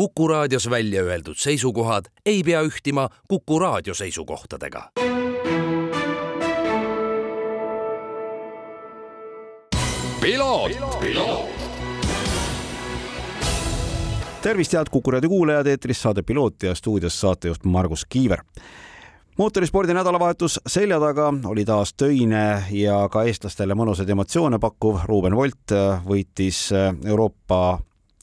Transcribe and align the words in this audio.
Kuku 0.00 0.28
raadios 0.28 0.70
välja 0.70 1.02
öeldud 1.02 1.36
seisukohad 1.36 2.04
ei 2.26 2.42
pea 2.42 2.62
ühtima 2.62 3.08
Kuku 3.28 3.58
raadio 3.58 3.94
seisukohtadega. 3.94 4.90
tervist, 14.42 14.72
head 14.72 14.86
Kuku 14.90 15.10
raadio 15.10 15.28
kuulajad, 15.28 15.66
eetris 15.66 16.02
saade 16.02 16.22
Piloot 16.22 16.62
ja 16.62 16.74
stuudios 16.74 17.20
saatejuht 17.20 17.64
Margus 17.64 18.06
Kiiver 18.08 18.40
mootorispordi 19.38 19.94
nädalavahetus 19.94 20.60
selja 20.66 21.00
taga 21.00 21.34
oli 21.44 21.64
taas 21.64 21.94
töine 21.94 22.64
ja 22.70 23.08
ka 23.12 23.24
eestlastele 23.24 23.76
mõnusaid 23.76 24.08
emotsioone 24.08 24.58
pakkuv. 24.58 25.04
Ruuben 25.04 25.36
Volt 25.36 25.76
võitis 26.08 26.70
Euroopa 27.04 27.78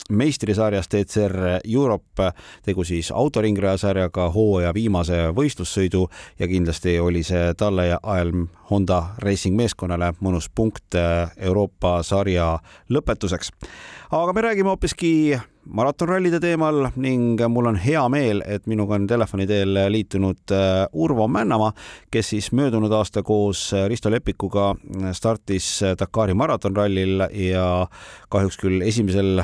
meistrisarjas 0.10 0.90
DCR 0.92 1.60
Europe, 1.64 2.32
tegu 2.66 2.84
siis 2.88 3.12
autoringraja 3.12 3.78
sarjaga 3.78 4.30
hooaja 4.32 4.74
viimase 4.74 5.28
võistlussõidu 5.36 6.08
ja 6.40 6.48
kindlasti 6.48 7.00
oli 7.00 7.24
see 7.28 7.54
talle 7.58 7.88
ja 7.92 8.00
ALM 8.04 8.48
Honda 8.72 9.04
Racing 9.24 9.56
meeskonnale 9.58 10.14
mõnus 10.22 10.50
punkt 10.56 10.96
Euroopa 11.38 12.02
sarja 12.04 12.58
lõpetuseks. 12.90 13.52
aga 14.12 14.34
me 14.34 14.42
räägime 14.42 14.70
hoopiski 14.70 15.38
maratonrallide 15.68 16.40
teemal 16.40 16.90
ning 16.96 17.42
mul 17.50 17.68
on 17.72 17.76
hea 17.76 18.04
meel, 18.10 18.42
et 18.46 18.68
minuga 18.68 18.96
on 18.96 19.08
telefoni 19.08 19.48
teel 19.48 19.76
liitunud 19.92 20.54
äh, 20.56 20.88
Urvo 20.94 21.28
Männamaa, 21.28 21.74
kes 22.12 22.30
siis 22.30 22.52
möödunud 22.52 22.92
aasta 22.92 23.24
koos 23.24 23.72
Risto 23.88 24.12
Lepikuga 24.12 24.74
startis 25.12 25.82
Dakari 26.00 26.34
maratonrallil 26.34 27.28
ja 27.32 27.88
kahjuks 28.30 28.60
küll 28.62 28.82
esimesel 28.82 29.44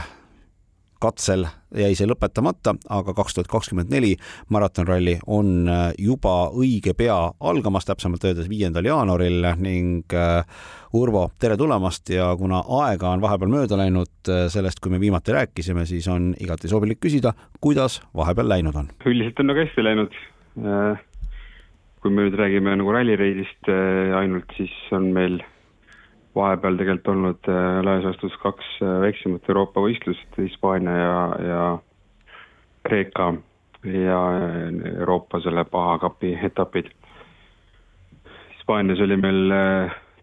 katsel 1.04 1.46
jäi 1.76 1.96
see 1.98 2.08
lõpetamata, 2.08 2.76
aga 2.94 3.16
kaks 3.18 3.36
tuhat 3.36 3.50
kakskümmend 3.52 3.92
neli 3.94 4.14
maratonralli 4.54 5.18
on 5.28 5.68
äh, 5.70 5.84
juba 6.00 6.50
õige 6.54 6.94
pea 6.98 7.18
algamas, 7.40 7.88
täpsemalt 7.90 8.24
öeldes 8.30 8.50
viiendal 8.52 8.88
jaanuaril 8.88 9.54
ning 9.62 10.14
äh, 10.18 10.44
Urvo, 10.94 11.24
tere 11.42 11.58
tulemast 11.58 12.12
ja 12.14 12.28
kuna 12.38 12.60
aega 12.84 13.10
on 13.10 13.24
vahepeal 13.24 13.50
mööda 13.50 13.80
läinud 13.80 14.30
äh, 14.30 14.46
sellest, 14.54 14.82
kui 14.84 14.94
me 14.94 15.02
viimati 15.02 15.34
rääkisime, 15.34 15.88
siis 15.90 16.08
on 16.12 16.32
igati 16.44 16.70
sobilik 16.72 17.02
küsida, 17.02 17.34
kuidas 17.64 18.00
vahepeal 18.16 18.52
läinud 18.54 18.78
on? 18.78 18.92
üldiselt 19.10 19.42
on 19.42 19.52
nagu 19.52 19.66
hästi 19.66 19.88
läinud. 19.90 20.22
kui 22.04 22.12
me 22.12 22.28
nüüd 22.28 22.36
räägime 22.38 22.76
nagu 22.78 22.92
rallireidist 22.94 23.70
ainult, 24.20 24.52
siis 24.58 24.74
on 24.94 25.08
meil 25.16 25.40
vahepeal 26.36 26.78
tegelikult 26.80 27.10
olnud 27.14 27.50
äh, 27.52 27.80
laias 27.86 28.06
laastus 28.08 28.36
kaks 28.42 28.70
äh, 28.82 29.00
väiksemat 29.06 29.50
Euroopa 29.50 29.84
võistlust, 29.84 30.38
Hispaania 30.38 30.96
ja, 30.98 31.18
ja 31.48 31.64
Kreeka 32.88 33.34
ja 33.86 34.22
äh, 34.38 34.96
Euroopa 35.00 35.42
selle 35.46 35.66
paha 35.70 36.00
kapi 36.08 36.34
etapid. 36.50 36.90
Hispaanias 38.56 39.02
oli 39.04 39.18
meil 39.20 39.58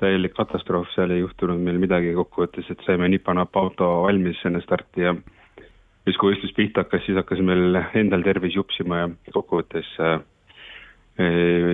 täielik 0.00 0.32
katastroof, 0.34 0.88
seal 0.94 1.12
ei 1.12 1.20
juhtunud 1.20 1.60
meil 1.60 1.78
midagi 1.82 2.14
kokkuvõttes, 2.16 2.70
et 2.72 2.86
saime 2.86 3.08
nipa-napa 3.12 3.60
auto 3.60 3.90
valmis 4.06 4.40
enne 4.48 4.62
starti 4.64 5.04
ja 5.04 5.12
siis, 5.14 6.16
kui 6.16 6.32
võistlus 6.32 6.54
pihta 6.56 6.84
hakkas, 6.84 7.04
siis 7.06 7.18
hakkas 7.20 7.42
meil 7.44 7.76
endal 8.00 8.24
tervis 8.24 8.56
jupsima 8.56 9.02
ja 9.02 9.10
kokkuvõttes 9.34 9.92
äh, 10.00 10.18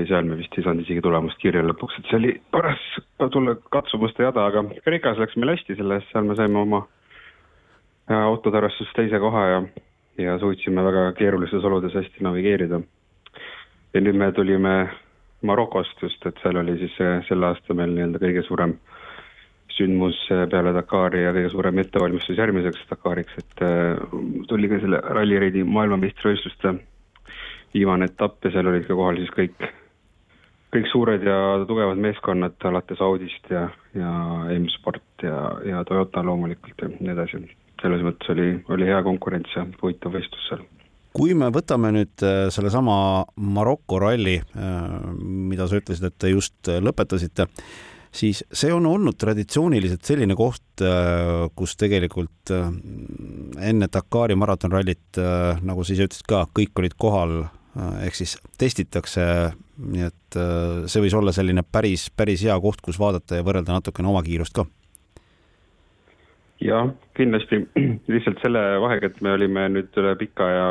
seal 0.09 0.27
me 0.27 0.37
vist 0.41 0.55
ei 0.57 0.65
saanud 0.65 0.83
isegi 0.83 1.03
tulemust 1.05 1.39
kirja 1.43 1.63
lõpuks, 1.63 1.99
et 2.01 2.09
see 2.11 2.19
oli 2.19 2.33
paras 2.55 2.83
tulla 3.33 3.57
katsumuste 3.75 4.25
jada, 4.25 4.47
aga 4.49 4.65
Kreekas 4.85 5.21
läks 5.23 5.37
meil 5.39 5.53
hästi 5.55 5.77
selles, 5.79 6.07
seal 6.11 6.27
me 6.27 6.37
saime 6.39 6.59
oma 6.63 6.83
äh, 8.11 8.19
autotarastus 8.19 8.91
teise 8.97 9.21
koha 9.23 9.45
ja, 9.51 9.61
ja 10.25 10.39
suutsime 10.43 10.85
väga 10.87 11.11
keerulistes 11.21 11.65
oludes 11.69 11.95
hästi 11.95 12.25
navigeerida. 12.27 12.81
ja 13.95 14.03
nüüd 14.03 14.19
me 14.19 14.33
tulime 14.33 14.77
Marokost 15.47 16.03
just, 16.03 16.27
et 16.27 16.43
seal 16.43 16.57
oli 16.57 16.79
siis 16.81 16.97
sel 17.29 17.45
aastal 17.47 17.77
meil 17.79 17.93
nii-öelda 17.93 18.19
kõige 18.23 18.43
suurem 18.49 18.75
sündmus 19.77 20.19
peale 20.51 20.73
Dakari 20.73 21.23
ja 21.23 21.35
kõige 21.37 21.53
suurem 21.53 21.79
ettevalmistus 21.85 22.39
järgmiseks 22.41 22.89
Dakariks, 22.91 23.39
et 23.45 23.65
äh, 23.69 24.05
tuli 24.49 24.73
ka 24.73 24.81
selle 24.83 25.05
rallireidi 25.21 25.63
maailmameistrivõistluste 25.69 26.79
viimane 27.75 28.09
etapp 28.11 28.45
ja 28.45 28.55
seal 28.55 28.71
olid 28.71 28.87
ka 28.87 28.97
kohal 28.99 29.19
siis 29.21 29.33
kõik, 29.35 29.67
kõik 30.75 30.89
suured 30.93 31.27
ja 31.27 31.37
tugevad 31.69 32.01
meeskonnad 32.03 32.69
alates 32.71 33.03
Audist 33.05 33.51
ja, 33.51 33.67
ja 33.97 34.13
M-Sport 34.59 35.27
ja, 35.27 35.41
ja 35.67 35.85
Toyota 35.89 36.25
loomulikult 36.27 36.83
ja 36.83 36.91
nii 36.93 37.13
edasi. 37.15 37.45
selles 37.83 38.03
mõttes 38.07 38.33
oli, 38.33 38.49
oli 38.73 38.89
hea 38.89 39.03
konkurents 39.05 39.53
ja 39.57 39.67
huvitav 39.83 40.17
võistlus 40.17 40.49
seal 40.49 40.65
kui 41.17 41.33
me 41.33 41.49
võtame 41.49 41.95
nüüd 41.97 42.23
äh, 42.29 42.47
sellesama 42.53 43.25
Maroko 43.41 43.99
ralli, 44.03 44.37
äh, 44.37 44.97
mida 45.17 45.65
sa 45.65 45.79
ütlesid, 45.79 46.11
et 46.11 46.19
te 46.21 46.29
just 46.29 46.69
lõpetasite, 46.69 47.47
siis 48.17 48.41
see 48.49 48.73
on 48.73 48.87
olnud 48.89 49.19
traditsiooniliselt 49.21 50.09
selline 50.09 50.37
koht, 50.39 50.65
äh, 50.81 51.47
kus 51.59 51.77
tegelikult 51.77 52.53
enne 52.53 53.91
Dakari 53.93 54.37
maratonrallit, 54.39 55.19
nagu 55.67 55.85
sa 55.85 55.95
ise 55.95 56.07
ütlesid 56.09 56.29
ka, 56.31 56.45
kõik 56.57 56.83
olid 56.83 56.97
kohal 57.01 57.39
ehk 57.77 58.17
siis 58.17 58.37
testitakse, 58.59 59.23
nii 59.77 60.07
et 60.09 60.39
äh, 60.41 60.87
see 60.89 61.03
võis 61.05 61.17
olla 61.17 61.35
selline 61.37 61.65
päris, 61.65 62.09
päris 62.17 62.45
hea 62.47 62.57
koht, 62.63 62.81
kus 62.85 62.99
vaadata 63.01 63.39
ja 63.39 63.47
võrrelda 63.47 63.77
natukene 63.77 64.09
oma 64.09 64.23
kiirust 64.25 64.57
ka. 64.57 64.67
jah, 66.65 66.89
kindlasti, 67.19 67.63
lihtsalt 68.13 68.41
selle 68.45 68.65
vahega, 68.83 69.11
et 69.11 69.21
me 69.25 69.35
olime 69.37 69.69
nüüd 69.75 70.01
üle 70.01 70.15
pika 70.21 70.49
ja 70.51 70.69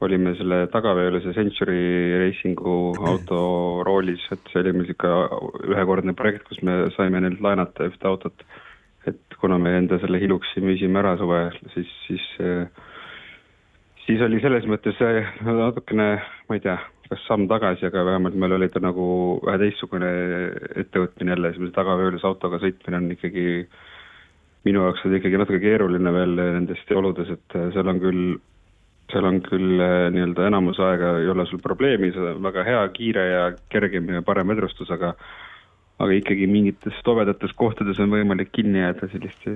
olime 0.00 0.34
selle 0.38 0.66
tagaveolise 0.70 1.32
Century 1.34 2.18
Racingu 2.22 2.94
auto 3.10 3.40
roolis, 3.86 4.22
et 4.30 4.52
see 4.52 4.62
oli 4.62 4.74
meil 4.76 4.86
niisugune 4.86 5.72
ühekordne 5.74 6.14
projekt, 6.18 6.44
kus 6.46 6.62
me 6.62 6.84
saime 6.94 7.22
neilt 7.24 7.42
laenata 7.42 7.88
ühte 7.90 8.06
autot. 8.10 8.46
et 9.08 9.34
kuna 9.40 9.56
me 9.58 9.70
enda 9.78 9.96
selle 10.02 10.18
Hiluxi 10.20 10.60
müüsime 10.60 10.98
ära 11.00 11.14
suvel, 11.16 11.54
siis, 11.72 11.90
siis 12.06 12.24
siis 14.08 14.22
oli 14.24 14.40
selles 14.42 14.66
mõttes 14.68 14.98
natukene, 15.44 16.08
ma 16.48 16.56
ei 16.56 16.62
tea, 16.64 16.76
kas 17.08 17.24
samm 17.28 17.46
tagasi, 17.48 17.86
aga 17.88 18.04
vähemalt 18.08 18.36
meil 18.40 18.56
oli 18.56 18.68
ta 18.72 18.80
nagu 18.84 19.06
vähe 19.44 19.60
teistsugune 19.62 20.10
ettevõtmine 20.82 21.34
jälle, 21.34 21.52
siis 21.56 21.74
tagaveolis 21.76 22.24
autoga 22.28 22.60
sõitmine 22.62 23.00
on 23.00 23.10
ikkagi 23.16 23.46
minu 24.68 24.84
jaoks 24.84 25.04
oli 25.06 25.20
ikkagi 25.20 25.40
natuke 25.40 25.60
keeruline 25.62 26.12
veel 26.12 26.34
nendes 26.38 26.80
oludes, 26.96 27.30
et 27.36 27.58
seal 27.74 27.92
on 27.92 28.00
küll, 28.02 28.24
seal 29.12 29.28
on 29.28 29.42
küll 29.44 29.80
eh, 29.80 30.08
nii-öelda 30.14 30.48
enamus 30.50 30.80
aega 30.84 31.16
ei 31.22 31.28
ole 31.32 31.46
sul 31.48 31.62
probleemi, 31.64 32.12
see 32.14 32.32
on 32.34 32.42
väga 32.44 32.64
hea, 32.66 32.80
kiire 32.96 33.28
ja 33.28 33.44
kergem 33.72 34.10
ja 34.12 34.24
parem 34.26 34.50
vedrustus, 34.52 34.90
aga 34.94 35.14
aga 35.98 36.14
ikkagi 36.14 36.46
mingites 36.50 36.98
tobedates 37.06 37.52
kohtades 37.58 37.98
on 38.02 38.12
võimalik 38.12 38.52
kinni 38.54 38.78
jääda 38.78 39.08
sellist, 39.10 39.48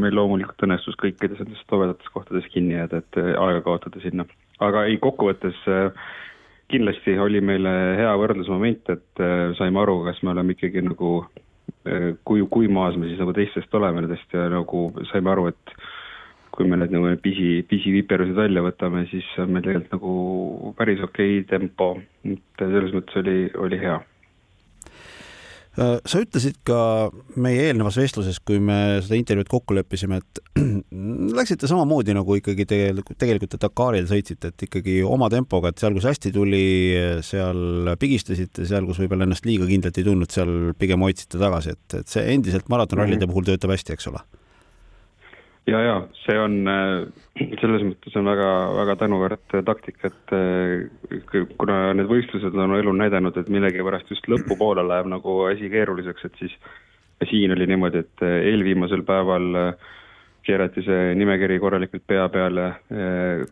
meil 0.00 0.16
loomulikult 0.16 0.64
õnnestus 0.64 0.96
kõikides 1.00 1.42
nendes 1.42 1.60
tobedates 1.68 2.08
kohtades 2.14 2.48
kinni 2.52 2.78
jääda, 2.78 3.02
et 3.02 3.18
äh, 3.20 3.34
aega 3.36 3.60
kaotada 3.66 4.00
sinna. 4.04 4.24
aga 4.64 4.86
ei, 4.88 4.96
kokkuvõttes 5.02 5.60
äh, 5.68 6.08
kindlasti 6.72 7.18
oli 7.20 7.42
meile 7.44 7.74
hea 8.00 8.14
võrdlusmoment, 8.20 8.88
et 8.96 9.24
äh, 9.24 9.52
saime 9.60 9.84
aru, 9.84 10.00
kas 10.08 10.22
me 10.22 10.32
oleme 10.32 10.56
ikkagi 10.56 10.84
nagu, 10.88 11.12
kui, 12.24 12.42
kui 12.50 12.68
maas 12.72 12.96
me 13.00 13.08
siis 13.08 13.20
nagu 13.20 13.32
teistest 13.36 13.74
oleme 13.76 14.02
nendest 14.02 14.32
ja 14.32 14.48
nagu 14.52 14.88
saime 15.12 15.30
aru, 15.32 15.46
et 15.52 15.76
kui 16.58 16.66
me 16.66 16.78
need 16.80 16.90
nagu 16.90 17.14
pisi, 17.22 17.62
pisiviperused 17.70 18.34
välja 18.34 18.64
võtame, 18.66 19.04
siis 19.12 19.26
on 19.38 19.52
meil 19.54 19.62
tegelikult 19.62 19.94
nagu 19.94 20.74
päris 20.78 21.02
okei 21.06 21.38
okay 21.38 21.50
tempo, 21.52 21.92
et 22.26 22.62
selles 22.64 22.94
mõttes 22.96 23.20
oli, 23.20 23.36
oli 23.62 23.78
hea. 23.78 23.98
Äh, 25.78 26.00
sa 26.10 26.18
ütlesid 26.18 26.56
ka 26.66 26.78
meie 27.38 27.68
eelnevas 27.68 28.00
vestluses, 28.00 28.40
kui 28.42 28.58
me 28.58 28.98
seda 29.04 29.14
intervjuud 29.20 29.50
kokku 29.52 29.76
leppisime, 29.78 30.18
et 30.18 30.40
läksite 31.38 31.70
samamoodi 31.70 32.16
nagu 32.18 32.34
ikkagi 32.40 32.66
tegelikult, 32.66 33.20
tegelikult 33.22 33.54
te 33.54 33.62
Dakaril 33.62 34.10
sõitsite, 34.10 34.50
et 34.50 34.66
ikkagi 34.66 34.96
oma 35.06 35.30
tempoga, 35.30 35.70
et 35.70 35.78
seal, 35.78 35.94
kus 35.94 36.08
hästi 36.10 36.34
tuli, 36.34 36.64
seal 37.22 37.94
pigistasite, 38.02 38.66
seal, 38.66 38.90
kus 38.90 38.98
võib-olla 39.04 39.28
ennast 39.28 39.46
liiga 39.46 39.70
kindlalt 39.70 40.02
ei 40.02 40.10
tundnud, 40.10 40.34
seal 40.34 40.74
pigem 40.82 41.06
hoidsite 41.06 41.38
tagasi, 41.38 41.78
et, 41.78 42.00
et 42.02 42.10
see 42.10 42.26
endiselt 42.34 42.66
maratonrallide 42.66 43.20
mm 43.20 43.28
-hmm. 43.28 43.38
puhul 43.38 43.50
töötab 43.52 43.76
hästi, 43.76 43.94
eks 43.94 44.10
ole 44.10 44.26
ja, 45.68 45.80
ja 45.84 45.96
see 46.24 46.38
on 46.40 46.56
äh, 46.70 47.44
selles 47.60 47.84
mõttes 47.86 48.16
on 48.18 48.28
väga, 48.28 48.48
väga 48.78 48.96
tänuväärt 49.02 49.56
taktika, 49.66 50.10
et 50.10 50.34
äh, 50.36 51.44
kuna 51.60 51.92
need 51.96 52.08
võistlused 52.10 52.56
on 52.56 52.76
elu 52.78 52.94
näidanud, 52.96 53.36
et 53.36 53.50
millegipärast 53.52 54.10
just 54.12 54.28
lõpupoole 54.30 54.84
läheb 54.86 55.10
nagu 55.12 55.38
asi 55.50 55.70
keeruliseks, 55.72 56.26
et 56.28 56.42
siis 56.42 56.56
siin 57.28 57.52
oli 57.54 57.68
niimoodi, 57.68 58.04
et 58.04 58.26
äh, 58.26 58.40
eelviimasel 58.52 59.04
päeval 59.08 59.62
keerati 60.48 60.80
see 60.86 61.12
nimekiri 61.18 61.58
korralikult 61.60 62.06
pea 62.08 62.22
peale, 62.32 62.70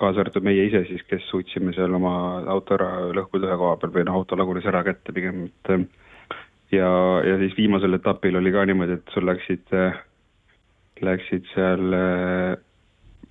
kaasa 0.01 0.23
arvatud 0.23 0.47
meie 0.47 0.63
ise 0.65 0.81
siis, 0.89 1.03
kes 1.05 1.27
suutsime 1.29 1.75
seal 1.77 1.93
oma 1.99 2.13
auto 2.49 2.73
ära 2.79 2.87
lõhkuda 3.13 3.51
ühe 3.51 3.59
koha 3.61 3.75
peal 3.83 3.93
või 3.93 4.07
noh, 4.09 4.17
auto 4.17 4.39
lagunes 4.41 4.65
ära 4.71 4.81
kätte 4.87 5.13
pigem, 5.13 5.43
et 5.51 6.73
ja, 6.73 6.89
ja 7.27 7.37
siis 7.43 7.53
viimasel 7.59 7.99
etapil 7.99 8.41
oli 8.41 8.55
ka 8.55 8.65
niimoodi, 8.71 8.97
et 8.97 9.13
sul 9.13 9.29
läksid 9.29 9.77
läksid 11.05 11.49
seal 11.55 11.97
äh, 11.97 12.57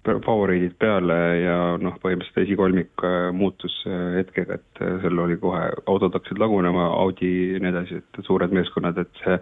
favoriidid 0.05 0.75
peale 0.77 1.17
ja 1.41 1.55
noh, 1.81 1.95
põhimõtteliselt 2.01 2.43
esikolmik 2.43 3.05
muutus 3.33 3.73
hetkega, 3.87 4.59
et 4.59 4.83
seal 5.01 5.21
oli 5.23 5.37
kohe, 5.41 5.63
autod 5.89 6.13
hakkasid 6.13 6.37
lagunema, 6.41 6.91
Audi 7.01 7.31
ja 7.55 7.63
nii 7.63 7.71
edasi, 7.71 7.97
et 8.03 8.21
suured 8.27 8.53
meeskonnad, 8.53 9.01
et 9.01 9.23
see 9.23 9.39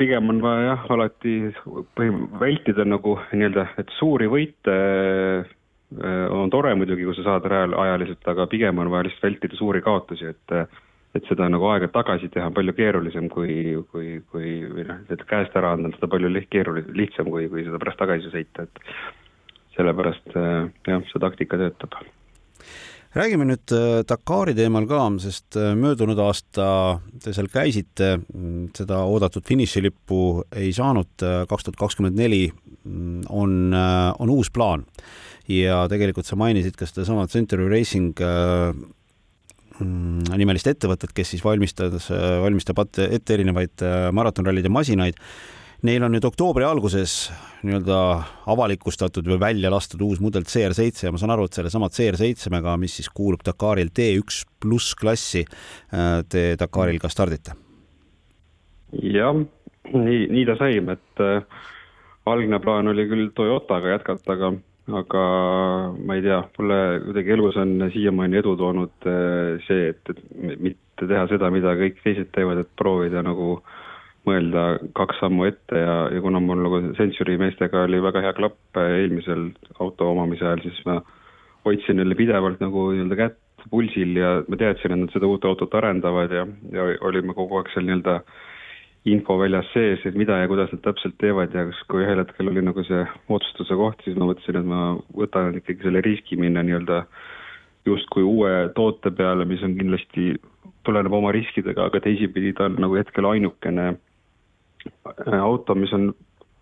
pigem 0.00 0.28
on 0.32 0.42
vaja 0.42 0.64
jah, 0.66 0.86
alati 0.96 1.36
põhim-, 1.96 2.24
vältida 2.40 2.84
nagu 2.84 3.14
nii-öelda, 3.30 3.68
et 3.80 3.92
suuri 4.00 4.26
võite 4.28 4.76
on 6.32 6.50
tore 6.50 6.72
muidugi, 6.74 7.04
kui 7.06 7.16
sa 7.16 7.26
saad 7.26 7.46
ajal, 7.48 7.76
ajaliselt, 7.84 8.26
aga 8.32 8.48
pigem 8.50 8.80
on 8.82 8.90
vaja 8.92 9.06
lihtsalt 9.06 9.28
vältida 9.28 9.58
suuri 9.58 9.82
kaotusi, 9.84 10.32
et 10.32 10.56
et 11.16 11.26
seda 11.28 11.48
nagu 11.52 11.66
aega 11.68 11.90
tagasi 11.92 12.30
teha 12.32 12.48
on 12.48 12.56
palju 12.56 12.72
keerulisem 12.76 13.28
kui, 13.32 13.56
kui, 13.92 14.14
kui 14.32 14.54
või 14.68 14.86
noh, 14.88 15.02
et 15.12 15.26
käest 15.28 15.56
ära 15.58 15.74
anda 15.76 15.90
on 15.90 15.96
seda 15.98 16.08
palju 16.12 16.30
liht-, 16.32 16.48
keerulisem, 16.52 16.94
lihtsam 16.96 17.28
kui, 17.32 17.48
kui 17.52 17.66
seda 17.66 17.80
pärast 17.82 18.00
tagasi 18.00 18.32
sõita, 18.32 18.64
et 18.64 18.82
sellepärast 19.76 20.34
jah, 20.88 21.04
see 21.10 21.22
taktika 21.22 21.60
töötab. 21.60 22.00
Räägime 23.12 23.44
nüüd 23.44 23.72
Dakari 24.08 24.54
teemal 24.56 24.86
ka, 24.88 25.02
sest 25.20 25.58
möödunud 25.76 26.16
aasta 26.24 26.66
te 27.20 27.34
seal 27.36 27.50
käisite, 27.52 28.14
mm, 28.22 28.70
seda 28.78 29.02
oodatud 29.04 29.44
finišilippu 29.44 30.20
ei 30.56 30.70
saanud, 30.72 31.12
kaks 31.20 31.68
tuhat 31.68 31.76
kakskümmend 31.82 32.16
neli 32.16 32.46
mm, 32.48 33.28
on, 33.28 33.76
on 33.76 34.32
uus 34.32 34.48
plaan. 34.48 34.86
Ja 35.50 35.82
tegelikult 35.92 36.24
sa 36.24 36.38
mainisid 36.40 36.78
ka 36.78 36.88
sedasama 36.88 37.28
Century 37.28 37.68
Racing 37.68 38.16
nimelist 39.80 40.68
ettevõtet, 40.70 41.14
kes 41.16 41.34
siis 41.34 41.42
valmistas, 41.44 42.10
valmistab 42.42 42.84
ette 42.84 43.34
erinevaid 43.34 43.84
maratonrallide 44.12 44.72
masinaid. 44.72 45.18
Neil 45.82 46.04
on 46.06 46.12
nüüd 46.14 46.22
oktoobri 46.22 46.62
alguses 46.62 47.32
nii-öelda 47.66 47.96
avalikustatud 48.52 49.26
või 49.26 49.40
välja 49.42 49.70
lastud 49.72 50.04
uus 50.06 50.20
mudel 50.22 50.46
CR7 50.46 51.08
ja 51.08 51.10
ma 51.10 51.18
saan 51.18 51.34
aru, 51.34 51.48
et 51.48 51.58
sellesama 51.58 51.88
CR7-ga, 51.90 52.76
mis 52.78 52.94
siis 53.00 53.10
kuulub 53.10 53.42
Dakaril 53.42 53.90
T1 53.90 54.44
pluss 54.62 54.94
klassi, 54.94 55.42
te 56.30 56.44
Dakaril 56.60 57.02
ka 57.02 57.10
stardite? 57.10 57.58
jah, 59.00 59.36
nii, 59.92 60.26
nii 60.32 60.44
ta 60.48 60.56
sai, 60.60 60.78
et 60.78 61.22
äh, 61.24 61.62
algne 62.28 62.60
plaan 62.62 62.90
oli 62.92 63.06
küll 63.10 63.30
Toyotaga 63.36 63.96
jätkata, 63.96 64.36
aga 64.36 64.52
aga 64.90 65.94
ma 65.94 66.16
ei 66.16 66.22
tea, 66.22 66.40
mulle 66.58 66.78
kuidagi 67.04 67.30
elus 67.36 67.56
on 67.60 67.76
siiamaani 67.92 68.40
edu 68.40 68.56
toonud 68.58 69.06
äh, 69.06 69.60
see, 69.68 69.92
et, 69.92 70.10
et 70.10 70.58
mitte 70.58 71.06
teha 71.06 71.26
seda, 71.30 71.50
mida 71.54 71.76
kõik 71.78 72.02
teised 72.02 72.32
teevad, 72.34 72.64
et 72.64 72.72
proovida 72.78 73.22
nagu 73.22 73.60
mõelda 74.26 74.80
kaks 74.98 75.22
sammu 75.22 75.46
ette 75.46 75.78
ja, 75.78 75.94
ja 76.10 76.22
kuna 76.22 76.42
mul 76.42 76.64
nagu 76.66 76.82
Century 76.98 77.38
meestega 77.38 77.86
oli 77.86 78.02
väga 78.02 78.24
hea 78.26 78.34
klapp 78.38 78.82
äh, 78.82 78.98
eelmisel 79.04 79.52
auto 79.78 80.10
omamise 80.10 80.46
ajal, 80.48 80.66
siis 80.66 80.82
ma 80.88 80.98
hoidsin 81.66 82.00
neile 82.00 82.18
pidevalt 82.18 82.62
nagu 82.62 82.90
nii-öelda 82.90 83.20
kätt 83.22 83.68
pulsil 83.70 84.16
ja 84.18 84.40
ma 84.50 84.58
teadsin, 84.58 84.96
et 84.96 85.04
nad 85.04 85.14
seda 85.14 85.30
uut 85.30 85.44
autot 85.46 85.74
arendavad 85.78 86.34
ja, 86.34 86.46
ja 86.74 86.90
olime 87.06 87.38
kogu 87.38 87.60
aeg 87.60 87.70
seal 87.70 87.86
nii-öelda 87.86 88.18
äh, 88.18 88.40
info 89.04 89.34
väljas 89.40 89.66
sees, 89.74 90.04
et 90.06 90.14
mida 90.18 90.36
ja 90.38 90.48
kuidas 90.50 90.70
nad 90.70 90.82
täpselt 90.84 91.16
teevad 91.18 91.54
ja 91.54 91.64
kas, 91.66 91.80
kui 91.90 92.04
ühel 92.04 92.20
hetkel 92.22 92.50
oli 92.52 92.62
nagu 92.62 92.84
see 92.86 93.02
otsustuse 93.34 93.74
koht, 93.78 94.04
siis 94.04 94.18
ma 94.18 94.28
mõtlesin, 94.30 94.60
et 94.60 94.68
ma 94.68 94.82
võtan 95.18 95.58
ikkagi 95.58 95.88
selle 95.88 96.02
riski 96.06 96.38
minna 96.38 96.62
nii-öelda 96.62 97.02
justkui 97.88 98.22
uue 98.22 98.52
toote 98.76 99.10
peale, 99.10 99.46
mis 99.48 99.62
on 99.66 99.74
kindlasti, 99.78 100.36
tuleneb 100.86 101.18
oma 101.18 101.32
riskidega, 101.34 101.88
aga 101.90 102.02
teisipidi 102.04 102.54
ta 102.54 102.68
on 102.70 102.78
nagu 102.84 102.98
hetkel 102.98 103.26
ainukene 103.26 103.88
äh, 103.90 105.40
auto, 105.40 105.74
mis 105.74 105.92
on 105.98 106.12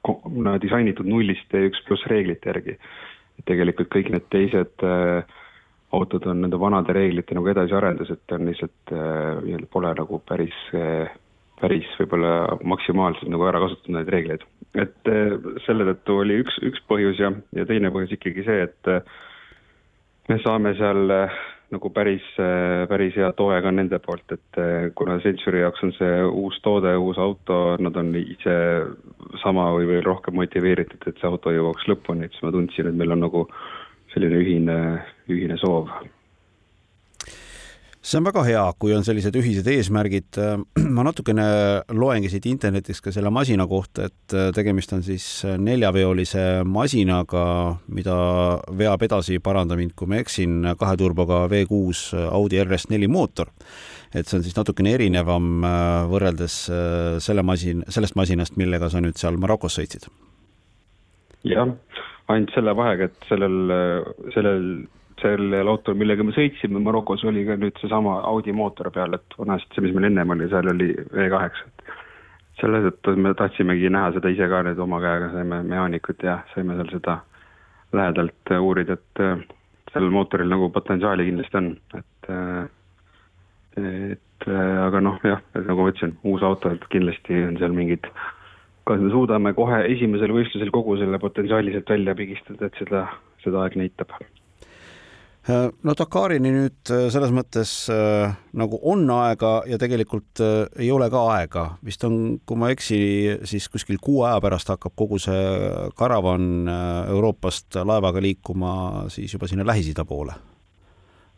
no, 0.08 0.56
disainitud 0.62 1.08
nullist 1.08 1.44
T1 1.52 1.84
pluss 1.86 2.08
reeglite 2.08 2.52
järgi. 2.54 2.80
tegelikult 3.48 3.88
kõik 3.92 4.10
need 4.12 4.26
teised 4.32 4.82
äh, 4.84 5.28
autod 5.92 6.26
on 6.28 6.40
nende 6.44 6.58
vanade 6.60 6.92
reeglite 6.96 7.36
nagu 7.36 7.48
edasiarendus, 7.52 8.12
et 8.12 8.32
on 8.32 8.48
lihtsalt 8.48 8.92
äh, 8.96 9.66
pole 9.72 9.92
nagu 9.96 10.20
päris 10.28 10.56
äh, 10.76 11.10
päris 11.60 11.88
võib-olla 11.98 12.58
maksimaalselt 12.66 13.30
nagu 13.32 13.46
ära 13.48 13.60
kasutanud 13.62 14.00
neid 14.00 14.12
reegleid. 14.14 14.44
et 14.78 15.10
eh, 15.10 15.36
selle 15.66 15.86
tõttu 15.88 16.20
oli 16.22 16.40
üks, 16.44 16.58
üks 16.66 16.82
põhjus 16.90 17.20
ja, 17.20 17.32
ja 17.56 17.66
teine 17.68 17.90
põhjus 17.94 18.14
ikkagi 18.16 18.44
see, 18.46 18.66
et 18.68 18.90
eh, 18.92 19.00
me 20.30 20.38
saame 20.44 20.74
seal 20.78 21.16
eh, 21.16 21.40
nagu 21.70 21.90
päris, 21.94 22.24
päris 22.90 23.14
hea 23.14 23.28
toe 23.38 23.60
ka 23.62 23.70
nende 23.70 24.00
poolt, 24.02 24.32
et 24.34 24.58
kuna 24.98 25.20
Century 25.22 25.60
jaoks 25.60 25.84
on 25.86 25.92
see 25.94 26.16
uus 26.26 26.56
toode, 26.64 26.96
uus 26.98 27.18
auto, 27.22 27.76
nad 27.78 27.94
on 27.94 28.08
ise 28.18 28.56
sama 29.38 29.68
või 29.76 29.86
veel 29.92 30.02
rohkem 30.02 30.34
motiveeritud, 30.34 31.06
et 31.06 31.22
see 31.22 31.30
auto 31.30 31.54
jõuaks 31.54 31.86
lõpuni, 31.86 32.26
et 32.26 32.34
siis 32.34 32.42
ma 32.42 32.50
tundsin, 32.56 32.90
et 32.90 32.98
meil 32.98 33.14
on 33.14 33.22
nagu 33.22 33.44
selline 34.10 34.42
ühine, 34.42 34.80
ühine 35.30 35.60
soov 35.62 35.94
see 38.00 38.16
on 38.18 38.24
väga 38.24 38.42
hea, 38.46 38.62
kui 38.80 38.94
on 38.96 39.04
sellised 39.04 39.36
ühised 39.36 39.68
eesmärgid. 39.68 40.38
ma 40.96 41.04
natukene 41.04 41.44
loengi 41.92 42.30
siit 42.32 42.48
internetist 42.48 43.04
ka 43.04 43.12
selle 43.12 43.32
masina 43.34 43.66
kohta, 43.68 44.08
et 44.08 44.36
äh, 44.36 44.48
tegemist 44.56 44.94
on 44.96 45.04
siis 45.04 45.26
neljaveolise 45.60 46.64
masinaga, 46.68 47.44
mida 47.92 48.16
veab 48.80 49.04
edasi, 49.06 49.40
paranda 49.44 49.76
mind, 49.78 49.94
kui 49.98 50.08
ma 50.10 50.20
eksin, 50.22 50.72
kahe 50.80 50.96
turboga 51.00 51.44
V6 51.52 52.24
Audi 52.30 52.62
RS4 52.64 53.10
mootor. 53.12 53.52
et 54.10 54.26
see 54.26 54.40
on 54.40 54.42
siis 54.42 54.56
natukene 54.56 54.90
erinevam 54.96 55.62
äh, 55.62 55.74
võrreldes 56.10 56.54
äh, 56.72 57.18
selle 57.22 57.44
masin, 57.46 57.84
sellest 57.86 58.16
masinast, 58.18 58.56
millega 58.58 58.88
sa 58.90 58.98
nüüd 59.04 59.20
seal 59.20 59.36
Marokos 59.38 59.76
sõitsid. 59.78 60.08
jah, 61.44 61.68
ainult 62.32 62.56
selle 62.56 62.74
vahega, 62.76 63.10
et 63.10 63.28
sellel, 63.28 63.60
sellel 64.34 64.64
sellel 65.22 65.68
autol, 65.70 65.96
millega 65.98 66.24
me 66.26 66.34
sõitsime 66.36 66.80
Marokos, 66.82 67.24
oli 67.28 67.44
ka 67.46 67.56
nüüd 67.60 67.78
seesama 67.80 68.18
Audi 68.28 68.54
mootor 68.56 68.90
peal, 68.94 69.16
et 69.16 69.36
vanasti 69.38 69.76
see, 69.76 69.84
mis 69.86 69.94
meil 69.96 70.10
ennem 70.10 70.34
oli, 70.34 70.48
seal 70.52 70.70
oli 70.72 70.90
V8. 71.14 71.62
selle 72.60 72.82
tõttu 72.84 73.14
me 73.16 73.32
tahtsimegi 73.36 73.88
näha 73.92 74.10
seda 74.16 74.32
ise 74.32 74.48
ka 74.52 74.62
nüüd 74.66 74.80
oma 74.84 75.00
käega, 75.00 75.30
saime 75.34 75.62
mehaanikut 75.68 76.26
ja 76.26 76.40
saime 76.54 76.76
seal 76.80 76.92
seda 76.96 77.20
lähedalt 77.96 78.52
uurida, 78.58 78.98
et 78.98 79.22
sellel 79.92 80.12
mootoril 80.14 80.50
nagu 80.50 80.68
potentsiaali 80.74 81.26
kindlasti 81.30 81.62
on, 81.62 81.72
et 81.98 82.34
et 83.80 84.50
aga 84.50 85.00
noh, 85.00 85.16
jah, 85.24 85.40
et 85.54 85.64
nagu 85.64 85.84
ma 85.84 85.92
ütlesin, 85.92 86.16
uus 86.26 86.42
auto, 86.44 86.72
et 86.74 86.84
kindlasti 86.92 87.38
on 87.46 87.56
seal 87.60 87.74
mingid 87.76 88.08
kas 88.88 89.00
me 89.00 89.12
suudame 89.12 89.52
kohe 89.54 89.84
esimesel 89.92 90.34
võistlusel 90.34 90.72
kogu 90.74 90.96
selle 90.98 91.20
potentsiaali 91.22 91.74
sealt 91.76 91.94
välja 91.94 92.16
pigistada, 92.18 92.66
et 92.66 92.82
seda, 92.82 93.06
seda 93.44 93.62
aeg 93.62 93.78
näitab 93.78 94.16
Äh, 94.18 94.39
no 95.86 95.94
Dakarini 95.98 96.50
nüüd 96.54 96.90
äh, 96.92 97.06
selles 97.12 97.32
mõttes 97.34 97.72
äh, 97.92 98.32
nagu 98.56 98.78
on 98.86 99.04
aega 99.14 99.60
ja 99.68 99.78
tegelikult 99.80 100.42
äh, 100.44 100.64
ei 100.82 100.90
ole 100.92 101.08
ka 101.12 101.22
aega, 101.34 101.64
vist 101.86 102.04
on, 102.06 102.38
kui 102.46 102.60
ma 102.60 102.70
ei 102.70 102.76
eksi, 102.76 103.00
siis 103.48 103.68
kuskil 103.72 104.00
kuu 104.02 104.22
aja 104.28 104.40
pärast 104.42 104.72
hakkab 104.72 104.94
kogu 104.98 105.20
see 105.22 105.40
karavan 105.98 106.68
äh, 106.68 107.12
Euroopast 107.14 107.80
laevaga 107.84 108.22
liikuma 108.24 108.72
siis 109.12 109.34
juba 109.36 109.48
sinna 109.50 109.66
Lähis-Ida 109.68 110.04
poole. 110.08 110.36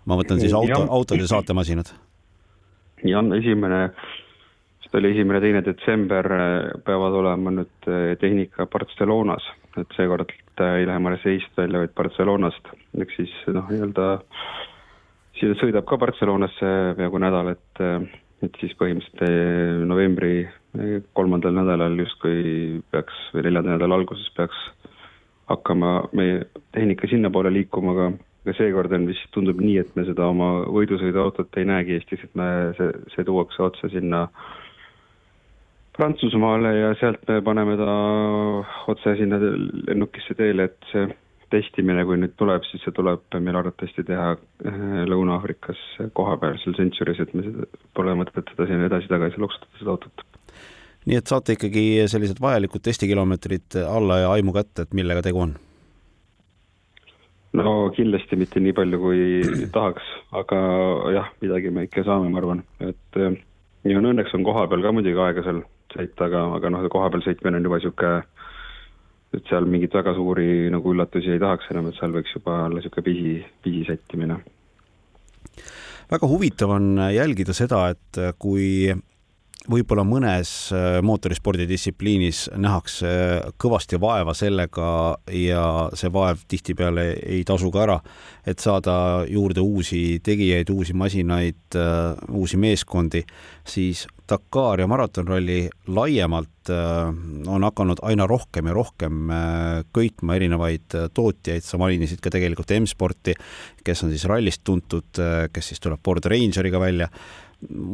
ma 0.06 0.18
mõtlen 0.18 0.42
siis 0.42 0.54
auto, 0.56 0.82
autod 0.90 1.22
ja 1.22 1.30
saatemasinad. 1.30 1.92
jah, 3.06 3.32
esimene, 3.38 3.82
seda 4.86 5.02
oli 5.02 5.14
esimene, 5.14 5.42
teine 5.44 5.64
detsember 5.66 6.30
peavad 6.86 7.20
olema 7.22 7.54
nüüd 7.54 7.92
tehnika 8.20 8.66
Barcelonas, 8.66 9.46
et 9.78 9.98
seekord 9.98 10.32
ei 10.60 10.86
lähe 10.86 10.98
Marseille'st 10.98 11.56
välja, 11.56 11.82
vaid 11.82 11.94
Barcelonast, 11.96 12.72
ehk 13.00 13.14
siis 13.16 13.32
noh, 13.52 13.68
nii-öelda 13.70 14.08
siis 15.38 15.56
sõidab 15.60 15.86
ka 15.88 15.98
Barcelonasse 16.00 16.72
peaaegu 16.98 17.20
nädal, 17.22 17.52
et, 17.54 17.84
et 18.46 18.60
siis 18.60 18.74
põhimõtteliselt 18.80 19.86
novembri 19.88 20.42
eh, 20.44 20.98
kolmandal 21.16 21.56
nädalal 21.56 21.96
justkui 22.04 22.82
peaks 22.92 23.24
või 23.34 23.48
neljanda 23.48 23.76
nädala 23.76 24.00
alguses 24.00 24.28
peaks 24.36 24.58
hakkama 25.50 25.94
meie 26.16 26.44
tehnika 26.76 27.08
sinnapoole 27.10 27.52
liikuma, 27.52 27.96
aga 27.96 28.12
aga 28.42 28.56
seekord 28.58 28.90
on 28.96 29.04
vist, 29.06 29.28
tundub 29.30 29.60
nii, 29.62 29.76
et 29.78 29.90
me 29.94 30.02
seda 30.02 30.26
oma 30.26 30.64
võidusõiduautot 30.66 31.60
ei 31.60 31.66
näegi 31.68 31.94
Eestis, 31.94 32.24
et 32.26 32.32
me, 32.34 32.48
see, 32.74 32.88
see 33.14 33.22
tuuakse 33.28 33.62
otse 33.62 33.90
sinna 33.92 34.24
äh, 34.24 34.61
Prantsusmaale 35.96 36.70
ja 36.78 36.92
sealt 36.96 37.26
me 37.28 37.42
paneme 37.44 37.74
ta 37.76 37.94
otse 38.88 39.12
sinna 39.18 39.36
lennukisse 39.40 40.34
teele, 40.38 40.70
et 40.70 40.92
see 40.92 41.08
testimine, 41.52 42.04
kui 42.08 42.16
nüüd 42.20 42.32
tuleb, 42.40 42.64
siis 42.68 42.80
see 42.84 42.94
tuleb 42.96 43.26
meil 43.44 43.58
arvatavasti 43.60 44.04
teha 44.08 44.30
eh, 44.32 45.02
Lõuna-Aafrikas 45.10 45.82
kohapeal 46.16 46.56
seal 46.62 46.78
Century's, 46.78 47.20
et 47.20 47.34
me 47.36 47.44
seda, 47.44 47.68
pole 47.96 48.14
mõtet 48.16 48.54
seda 48.54 48.68
siin 48.70 48.86
edasi-tagasi 48.86 49.42
loksutada, 49.42 49.80
seda 49.80 49.92
autot. 49.96 50.24
nii 51.10 51.18
et 51.18 51.28
saate 51.28 51.58
ikkagi 51.58 51.84
sellised 52.08 52.40
vajalikud 52.40 52.84
testikilomeetrid 52.88 53.76
alla 53.82 54.22
ja 54.22 54.32
aimu 54.38 54.56
kätte, 54.56 54.86
et 54.86 54.96
millega 54.96 55.24
tegu 55.28 55.44
on? 55.44 55.54
no 57.58 57.76
kindlasti 57.92 58.38
mitte 58.40 58.64
nii 58.64 58.72
palju, 58.80 59.02
kui 59.02 59.22
tahaks, 59.76 60.08
aga 60.40 60.62
jah, 61.18 61.32
midagi 61.44 61.74
me 61.74 61.84
ikka 61.88 62.06
saame, 62.08 62.32
ma 62.32 62.40
arvan, 62.40 62.64
et 62.80 63.20
eh, 63.20 63.36
ja 63.92 64.00
õnneks 64.00 64.32
on 64.38 64.48
kohapeal 64.48 64.84
ka 64.84 64.94
muidugi 64.94 65.20
aega 65.20 65.44
seal 65.44 65.62
sõita, 65.96 66.28
aga, 66.28 66.46
aga 66.58 66.72
noh, 66.72 66.88
kohapeal 66.92 67.24
sõitmine 67.24 67.58
on 67.58 67.68
juba 67.68 67.80
niisugune 67.80 68.14
et 69.32 69.48
seal 69.48 69.68
mingeid 69.68 69.94
väga 69.96 70.12
suuri 70.16 70.68
nagu 70.72 70.92
üllatusi 70.92 71.32
ei 71.32 71.40
tahaks 71.40 71.70
enam, 71.72 71.88
et 71.88 71.96
seal 71.96 72.12
võiks 72.12 72.34
juba 72.36 72.58
olla 72.66 72.80
niisugune 72.80 73.06
pisi, 73.06 73.36
pisi 73.64 73.86
sättimine. 73.88 74.36
väga 76.12 76.28
huvitav 76.28 76.74
on 76.76 76.98
jälgida 77.14 77.56
seda, 77.56 77.86
et 77.94 78.20
kui 78.38 78.92
võib-olla 79.70 80.02
mõnes 80.06 80.50
äh, 80.74 80.98
mootorispordidistsipliinis 81.06 82.48
nähakse 82.58 83.12
kõvasti 83.62 84.00
vaeva 84.02 84.34
sellega 84.34 84.88
ja 85.38 85.64
see 85.98 86.10
vaev 86.12 86.42
tihtipeale 86.50 87.06
ei 87.22 87.44
tasu 87.46 87.70
ka 87.70 87.84
ära, 87.84 87.98
et 88.46 88.58
saada 88.62 88.96
juurde 89.30 89.62
uusi 89.62 90.18
tegijaid, 90.24 90.70
uusi 90.74 90.96
masinaid, 90.98 91.62
äh, 91.78 92.18
uusi 92.34 92.58
meeskondi, 92.58 93.22
siis 93.64 94.06
Dakar 94.32 94.82
ja 94.82 94.88
maratonralli 94.90 95.60
laiemalt 95.92 96.72
äh, 96.72 97.12
on 97.52 97.68
hakanud 97.68 98.02
aina 98.08 98.26
rohkem 98.30 98.70
ja 98.70 98.74
rohkem 98.76 99.30
köitma 99.94 100.40
erinevaid 100.40 100.98
tootjaid, 101.14 101.64
sa 101.66 101.80
mainisid 101.80 102.24
ka 102.24 102.32
tegelikult 102.32 102.74
M-sporti, 102.80 103.36
kes 103.84 104.04
on 104.06 104.12
siis 104.14 104.26
rallist 104.30 104.64
tuntud, 104.64 105.22
kes 105.52 105.72
siis 105.72 105.82
tuleb 105.82 106.00
Ford 106.04 106.26
Rangeriga 106.32 106.80
välja. 106.80 107.08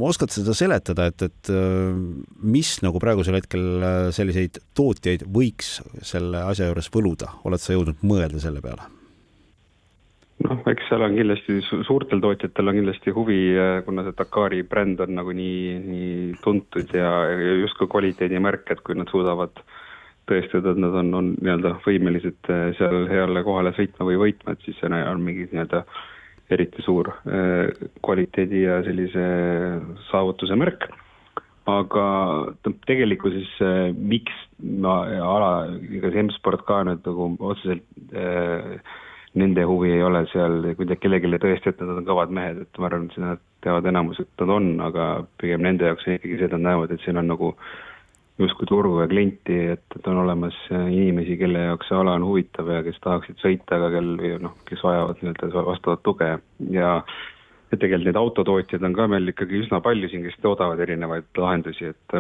Oskad 0.01 0.33
seda 0.33 0.55
seletada, 0.57 1.09
et, 1.11 1.23
et 1.27 1.51
äh, 1.53 1.97
mis 2.41 2.71
nagu 2.85 3.01
praegusel 3.03 3.37
hetkel 3.37 3.67
äh, 3.85 3.97
selliseid 4.17 4.63
tootjaid 4.79 5.27
võiks 5.29 5.75
selle 6.01 6.41
asja 6.49 6.71
juures 6.71 6.89
võluda, 6.95 7.35
oled 7.45 7.61
sa 7.61 7.77
jõudnud 7.77 8.01
mõelda 8.07 8.41
selle 8.41 8.65
peale? 8.65 8.89
Noh, 10.47 10.61
eks 10.71 10.91
seal 10.91 11.05
on 11.07 11.17
kindlasti 11.17 11.59
suurtel 11.87 12.23
tootjatel 12.25 12.71
on 12.71 12.79
kindlasti 12.81 13.15
huvi, 13.17 13.41
äh, 13.57 13.81
kuna 13.87 14.07
see 14.07 14.17
Dakari 14.19 14.63
bränd 14.69 15.03
on 15.05 15.17
nagu 15.19 15.35
nii, 15.35 15.79
nii 15.87 16.13
tuntud 16.45 16.95
ja 16.95 17.13
justkui 17.63 17.91
kvaliteedimärk, 17.91 18.69
et 18.71 18.85
kui 18.87 18.99
nad 18.99 19.11
suudavad 19.13 19.63
tõestada, 20.29 20.75
et 20.75 20.83
nad 20.85 20.95
on, 21.01 21.11
on 21.17 21.33
nii-öelda 21.41 21.79
võimelised 21.87 22.53
seal 22.77 23.09
heale 23.09 23.43
kohale 23.47 23.73
sõitma 23.79 24.07
või 24.11 24.19
võitma, 24.27 24.55
et 24.55 24.65
siis 24.67 24.77
see 24.81 24.91
on 24.93 25.25
mingi 25.25 25.49
nii-öelda 25.49 25.85
eriti 26.53 26.85
suur 26.85 27.11
äh, 27.13 27.69
kvaliteedi 28.05 28.65
ja 28.65 28.81
sellise 28.87 29.27
saavutuse 30.11 30.57
märk. 30.57 30.89
aga 31.69 32.05
tegelikkuses 32.89 33.51
äh, 33.61 33.91
miks 33.93 34.33
ma 34.57 35.03
ala, 35.05 35.51
ega 35.93 36.09
see 36.15 36.23
M-sport 36.23 36.65
ka 36.69 36.81
nüüd 36.89 37.05
nagu 37.05 37.27
otseselt 37.51 38.15
äh, 38.17 38.79
nende 39.39 39.65
huvi 39.69 39.93
ei 39.97 40.03
ole 40.03 40.25
seal 40.33 40.63
kuidagi 40.79 41.03
kellelegi 41.05 41.41
tõesti, 41.43 41.73
et 41.73 41.83
nad 41.85 42.01
on 42.01 42.07
kõvad 42.09 42.33
mehed, 42.35 42.63
et 42.65 42.81
ma 42.81 42.89
arvan, 42.91 43.07
et 43.11 43.21
nad 43.23 43.45
teavad 43.65 43.87
enamus, 43.91 44.21
et 44.23 44.43
nad 44.43 44.55
on, 44.57 44.73
aga 44.87 45.11
pigem 45.41 45.65
nende 45.67 45.89
jaoks 45.89 46.07
on 46.09 46.19
ikkagi 46.19 46.39
see, 46.39 46.49
et 46.49 46.57
nad 46.57 46.67
näevad, 46.67 46.95
et 46.95 47.05
siin 47.05 47.21
on 47.21 47.31
nagu 47.31 47.53
justkui 48.39 48.69
turgu 48.71 49.01
ja 49.03 49.09
klienti, 49.11 49.57
et, 49.75 49.85
et 49.97 50.11
on 50.11 50.21
olemas 50.23 50.57
inimesi, 50.71 51.39
kelle 51.41 51.65
jaoks 51.71 51.91
see 51.91 51.99
ala 51.99 52.15
on 52.19 52.27
huvitav 52.29 52.71
ja 52.71 52.83
kes 52.87 53.01
tahaksid 53.03 53.41
sõita, 53.43 53.79
aga 53.79 53.91
kel 53.97 54.13
või 54.21 54.35
noh, 54.45 54.55
kes 54.69 54.85
vajavad 54.87 55.23
nii-öelda 55.23 55.65
vastavat 55.73 56.05
tuge. 56.07 56.31
Ja 56.75 56.93
et 57.73 57.81
tegelikult 57.81 58.09
neid 58.09 58.21
autotootjaid 58.21 58.85
on 58.87 58.95
ka 58.97 59.09
meil 59.11 59.35
ikkagi 59.35 59.65
üsna 59.65 59.83
palju 59.85 60.11
siin, 60.13 60.23
kes 60.27 60.39
toodavad 60.45 60.81
erinevaid 60.87 61.27
lahendusi, 61.37 61.91
et 61.91 62.19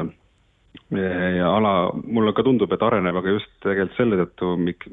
ja 0.96 1.50
ala, 1.52 1.72
mulle 2.04 2.32
ka 2.36 2.44
tundub, 2.46 2.72
et 2.72 2.82
areneb, 2.82 3.16
aga 3.20 3.36
just 3.36 3.50
tegelikult 3.64 3.96
selle 3.98 4.18
tõttu, 4.22 4.54
mik-, 4.64 4.88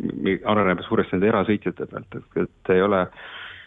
areneb 0.52 0.84
suuresti 0.88 1.16
nende 1.16 1.32
erasõitjate 1.32 1.88
pealt, 1.92 2.20
et, 2.20 2.44
et 2.44 2.74
ei 2.76 2.84
ole 2.84 3.06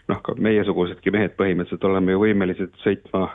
noh, 0.09 0.21
ka 0.25 0.35
meiesugusedki 0.37 1.13
mehed 1.15 1.37
põhimõtteliselt 1.41 1.89
oleme 1.89 2.15
ju 2.15 2.23
võimelised 2.25 2.77
sõitma 2.85 3.27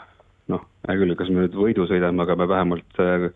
noh, 0.51 0.63
hea 0.87 0.99
küll, 0.99 1.15
kas 1.17 1.29
me 1.31 1.45
nüüd 1.45 1.57
võidu 1.57 1.87
sõidame, 1.89 2.25
aga 2.25 2.37
me 2.39 2.47
vähemalt 2.49 3.01
äh, 3.01 3.29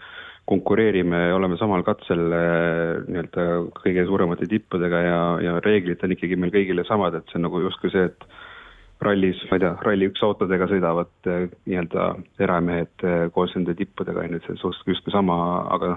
konkureerime 0.47 1.23
ja 1.29 1.35
oleme 1.37 1.57
samal 1.59 1.83
katsel 1.87 2.21
äh, 2.33 2.97
nii-öelda 3.07 3.47
kõige 3.77 4.05
suuremate 4.07 4.47
tippudega 4.49 5.03
ja, 5.05 5.21
ja 5.43 5.55
reeglid 5.63 6.03
on 6.03 6.15
ikkagi 6.15 6.39
meil 6.39 6.53
kõigile 6.55 6.85
samad, 6.87 7.17
et 7.17 7.31
see 7.31 7.39
on 7.39 7.47
nagu 7.47 7.63
justkui 7.65 7.93
see, 7.93 8.07
et 8.09 8.27
rallis, 9.03 9.41
ma 9.49 9.57
ei 9.57 9.63
tea, 9.63 9.73
Rally1 9.85 10.23
autodega 10.25 10.67
sõidavad 10.71 11.29
äh, 11.29 11.45
nii-öelda 11.69 12.07
eramehed 12.43 13.05
äh, 13.05 13.27
koos 13.33 13.53
nende 13.55 13.75
tippudega, 13.77 14.23
on 14.23 14.37
ju, 14.37 14.41
et 14.41 14.47
see 14.47 14.57
on 14.57 14.79
justkui 14.93 15.13
sama, 15.13 15.37
aga 15.75 15.93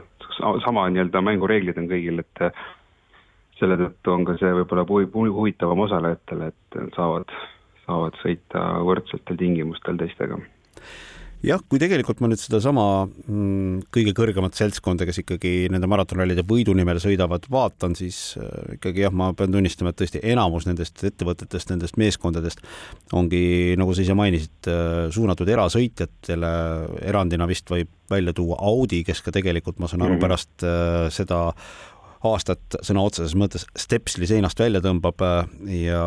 sama 0.65 0.89
nii-öelda 0.93 1.25
mängureeglid 1.25 1.81
on 1.81 1.89
kõigil, 1.91 2.25
et 2.25 2.45
selle 3.61 3.77
tõttu 3.81 4.15
on 4.15 4.27
ka 4.29 4.37
see 4.41 4.53
võib-olla 4.61 4.87
huvitavam 4.89 5.85
osalejatele, 5.87 6.53
et 6.53 6.81
saavad, 6.97 7.33
saavad 7.85 8.17
sõita 8.23 8.67
võrdsetel 8.89 9.41
tingimustel 9.41 10.01
teistega 10.01 10.41
jah, 11.45 11.61
kui 11.69 11.81
tegelikult 11.81 12.21
ma 12.21 12.29
nüüd 12.31 12.41
sedasama 12.41 12.85
mm, 13.07 13.87
kõige 13.95 14.13
kõrgemat 14.17 14.59
seltskonda, 14.59 15.07
kes 15.09 15.23
ikkagi 15.23 15.53
nende 15.73 15.89
maratonrallide 15.91 16.45
võidu 16.49 16.75
nimel 16.77 17.01
sõidavad, 17.03 17.47
vaatan, 17.53 17.97
siis 17.99 18.19
äh, 18.41 18.77
ikkagi 18.77 19.05
jah, 19.07 19.15
ma 19.15 19.31
pean 19.37 19.55
tunnistama, 19.55 19.93
et 19.93 20.01
tõesti 20.01 20.23
enamus 20.33 20.69
nendest 20.69 21.01
ettevõtetest, 21.07 21.73
nendest 21.73 22.01
meeskondadest 22.01 22.65
ongi, 23.17 23.77
nagu 23.81 23.97
sa 23.97 24.05
ise 24.05 24.17
mainisid, 24.19 24.57
äh, 24.71 25.07
suunatud 25.15 25.49
erasõitjatele, 25.51 26.53
erandina 27.09 27.49
vist 27.51 27.71
võib 27.73 27.93
välja 28.11 28.35
tuua 28.37 28.59
Audi, 28.67 29.05
kes 29.07 29.23
ka 29.25 29.33
tegelikult, 29.35 29.79
ma 29.81 29.89
saan 29.89 30.05
aru, 30.05 30.19
mhm. 30.19 30.25
pärast 30.25 30.67
äh, 30.67 31.07
seda 31.15 31.47
aastat 32.29 32.81
sõna 32.85 33.05
otseses 33.07 33.37
mõttes 33.39 33.67
stepsli 33.79 34.29
seinast 34.29 34.59
välja 34.61 34.83
tõmbab 34.85 35.23
ja, 35.73 36.03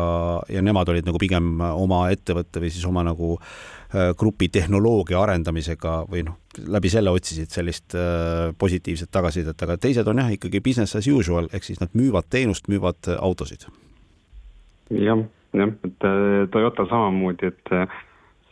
ja 0.48 0.62
nemad 0.62 0.92
olid 0.92 1.08
nagu 1.08 1.18
pigem 1.18 1.56
oma 1.64 2.04
ettevõtte 2.14 2.62
või 2.62 2.70
siis 2.70 2.86
oma 2.86 3.02
nagu 3.06 3.34
äh, 3.38 3.84
Äh, 3.94 4.10
grupi 4.18 4.48
tehnoloogia 4.50 5.20
arendamisega 5.22 5.90
või 6.10 6.24
noh, 6.26 6.40
läbi 6.66 6.90
selle 6.90 7.12
otsisid 7.14 7.52
sellist 7.54 7.94
äh, 7.94 8.48
positiivset 8.58 9.10
tagasisidet, 9.14 9.60
aga 9.62 9.76
teised 9.78 10.08
on 10.10 10.18
jah, 10.18 10.32
ikkagi 10.34 10.58
business 10.64 10.98
as 10.98 11.06
usual, 11.06 11.46
ehk 11.54 11.62
siis 11.62 11.78
nad 11.78 11.94
müüvad 11.94 12.26
teenust, 12.32 12.66
müüvad 12.72 13.12
äh, 13.12 13.20
autosid. 13.22 13.68
jah, 14.90 15.22
jah, 15.54 15.74
et 15.86 16.08
Toyota 16.50 16.88
samamoodi, 16.90 17.52
et 17.52 17.72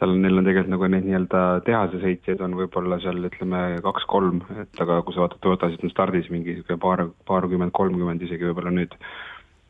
seal 0.02 0.16
neil 0.18 0.40
on 0.40 0.46
tegelikult 0.48 0.72
nagu 0.72 0.88
neid 0.90 1.04
nii-öelda 1.06 1.40
tehasesõitjaid 1.66 2.40
on 2.42 2.56
võib-olla 2.58 2.98
seal 3.04 3.22
ütleme 3.28 3.60
kaks-kolm, 3.84 4.40
et 4.64 4.80
aga 4.82 4.98
kui 5.06 5.14
sa 5.14 5.22
vaatad 5.22 5.42
Toyotasid 5.44 5.84
on 5.86 5.92
stardis 5.92 6.30
mingi 6.32 6.56
sihuke 6.56 6.78
paar, 6.82 7.04
paarkümmend, 7.30 7.74
kolmkümmend 7.76 8.24
isegi 8.26 8.48
võib-olla 8.50 8.74
nüüd 8.74 8.96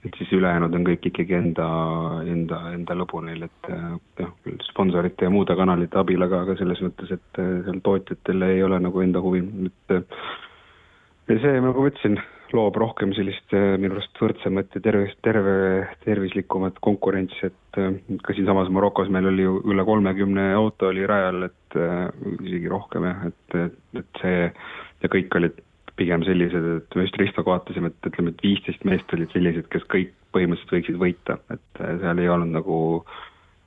et 0.02 0.16
siis 0.18 0.32
ülejäänud 0.34 0.72
on 0.74 0.86
kõik 0.88 1.04
ikkagi 1.12 1.36
enda, 1.36 1.66
enda, 2.26 2.62
enda 2.74 2.96
lõbu 2.98 3.20
neil, 3.22 3.44
et 3.46 3.68
noh, 3.70 4.32
küll 4.42 4.64
sponsorite 4.66 5.28
ja 5.28 5.30
muude 5.30 5.54
kanalite 5.58 6.00
abil, 6.00 6.24
aga, 6.26 6.40
aga 6.42 6.56
selles 6.58 6.80
mõttes, 6.82 7.12
et 7.14 7.38
seal 7.38 7.78
tootjatel 7.86 8.48
ei 8.48 8.64
ole 8.66 8.80
nagu 8.82 9.04
enda 9.04 9.22
huvi, 9.22 9.44
et 9.68 9.94
ja 11.30 11.36
see, 11.44 11.60
nagu 11.62 11.84
ma 11.84 11.92
ütlesin, 11.92 12.18
loob 12.56 12.76
rohkem 12.80 13.14
sellist 13.16 13.52
minu 13.52 13.96
arust 13.96 14.20
võrdsemat 14.20 14.76
ja 14.76 14.82
terve, 14.84 15.08
terve, 15.24 15.56
tervislikumat 16.04 16.78
konkurentsi, 16.84 17.48
et 17.48 17.80
ka 18.22 18.36
siinsamas 18.36 18.70
Marokos 18.72 19.10
meil 19.12 19.30
oli 19.30 19.46
ju 19.46 19.58
üle 19.72 19.84
kolmekümne 19.88 20.50
auto 20.56 20.90
oli 20.92 21.06
rajal, 21.08 21.48
et 21.48 21.78
isegi 22.44 22.68
rohkem 22.70 23.08
jah, 23.08 23.28
et, 23.30 23.60
et 24.02 24.22
see 24.22 24.48
ja 25.02 25.10
kõik 25.12 25.38
olid 25.40 25.60
pigem 25.98 26.24
sellised, 26.26 26.68
et 26.78 26.96
me 26.96 27.06
just 27.06 27.18
Ristoga 27.20 27.56
vaatasime, 27.56 27.92
et 27.92 28.08
ütleme, 28.08 28.32
et 28.32 28.44
viisteist 28.44 28.84
meest 28.88 29.12
olid 29.16 29.32
sellised, 29.34 29.68
kes 29.72 29.84
kõik 29.92 30.14
põhimõtteliselt 30.32 30.76
võiksid 30.76 30.98
võita, 31.00 31.38
et 31.52 31.82
äh, 31.82 31.98
seal 32.00 32.22
ei 32.22 32.30
olnud 32.32 32.54
nagu 32.56 32.78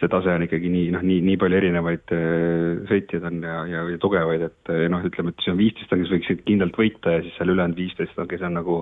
see 0.05 0.13
tase 0.13 0.29
on 0.38 0.45
ikkagi 0.45 0.69
nii, 0.69 0.91
noh, 0.93 1.01
nii, 1.05 1.24
nii 1.25 1.39
palju 1.41 1.57
erinevaid 1.57 2.13
äh, 2.13 2.85
sõitjaid 2.91 3.25
on 3.31 3.41
ja, 3.45 3.57
ja, 3.71 3.81
ja 3.89 4.00
tugevaid, 4.01 4.45
et 4.51 4.71
äh, 4.74 4.85
noh, 4.93 5.01
ütleme, 5.07 5.33
et 5.33 5.43
see 5.43 5.53
on 5.55 5.59
viisteist 5.59 5.93
on, 5.95 6.03
kes 6.03 6.13
võiksid 6.13 6.45
kindlalt 6.45 6.77
võita 6.77 7.17
ja 7.17 7.25
siis 7.25 7.35
seal 7.39 7.53
ülejäänud 7.55 7.81
viisteist 7.81 8.21
on, 8.21 8.29
kes 8.29 8.45
on 8.45 8.57
nagu 8.59 8.79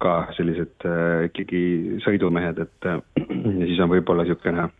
ka 0.00 0.14
sellised 0.34 0.86
äh, 0.88 1.26
ikkagi 1.28 1.62
sõidumehed, 2.04 2.60
et 2.66 2.90
äh, 2.90 3.00
ja 3.30 3.66
siis 3.68 3.82
on 3.84 3.92
võib-olla 3.92 4.26
niisugune 4.26 4.70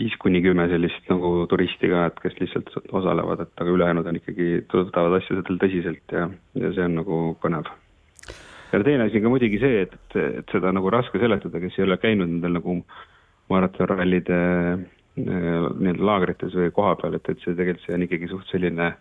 viis 0.00 0.16
kuni 0.20 0.40
kümme 0.40 0.64
sellist 0.70 1.12
nagu 1.12 1.44
turisti 1.50 1.90
ka, 1.92 2.06
et 2.08 2.18
kes 2.24 2.38
lihtsalt 2.40 2.72
osalevad, 2.88 3.44
et 3.44 3.62
aga 3.62 3.76
ülejäänud 3.76 4.08
on 4.08 4.18
ikkagi, 4.20 4.48
võtavad 4.72 5.18
asjadel 5.20 5.60
tõsiselt 5.60 6.16
ja, 6.16 6.26
ja 6.56 6.72
see 6.76 6.88
on 6.88 6.98
nagu 7.02 7.20
põnev. 7.42 7.68
ja 8.72 8.82
teine 8.86 9.06
asi 9.06 9.20
on 9.20 9.26
ka 9.28 9.32
muidugi 9.34 9.60
see, 9.60 9.86
et, 9.86 9.96
et 10.16 10.52
seda 10.54 10.72
nagu 10.72 10.92
raske 10.92 11.20
seletada, 11.20 11.60
kes 11.60 11.78
ei 11.78 11.86
ole 11.86 12.00
käinud 12.00 12.32
nendel 12.32 12.56
nagu 12.58 12.80
maratonrallide 13.50 14.40
äh, 14.40 14.88
nii-öelda 15.20 16.06
laagrites 16.06 16.56
või 16.56 16.72
koha 16.74 16.96
peal, 17.00 17.18
et, 17.18 17.28
et 17.28 17.44
see 17.44 17.54
tegelikult, 17.54 17.86
see 17.86 17.96
on 17.96 18.06
ikkagi 18.06 18.30
suht 18.30 18.52
selline 18.52 18.86
äh, 18.92 18.98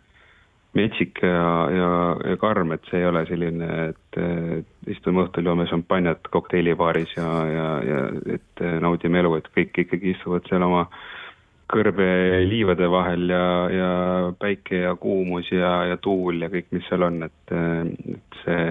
metsik 0.77 1.21
ja, 1.23 1.69
ja, 1.73 1.91
ja 2.29 2.37
karm, 2.37 2.73
et 2.75 2.85
see 2.89 3.01
ei 3.01 3.07
ole 3.09 3.23
selline, 3.29 3.69
et 3.89 4.19
istume 4.93 5.23
õhtul, 5.25 5.49
joome 5.49 5.65
šampanjat 5.69 6.29
kokteilibaaris 6.33 7.15
ja, 7.17 7.29
ja, 7.49 7.69
ja 7.85 8.03
et 8.35 8.65
naudime 8.83 9.23
elu, 9.23 9.35
et 9.39 9.49
kõik 9.55 9.81
ikkagi 9.85 10.13
istuvad 10.13 10.45
seal 10.49 10.65
oma 10.67 10.85
kõrbeliivade 11.69 12.89
vahel 12.89 13.29
ja, 13.29 13.43
ja 13.73 13.89
päike 14.41 14.83
ja 14.85 14.93
kuumus 14.97 15.49
ja, 15.53 15.73
ja 15.91 15.97
tuul 16.01 16.41
ja 16.45 16.49
kõik, 16.53 16.69
mis 16.73 16.85
seal 16.89 17.05
on, 17.05 17.21
et, 17.25 17.53
et 17.53 18.39
see 18.43 18.63